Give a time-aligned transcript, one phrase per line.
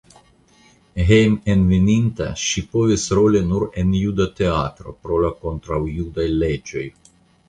[1.09, 6.87] Hejmenveninta ŝi povis roli nur en juda teatro pro la kontraŭjudaj leĝoj.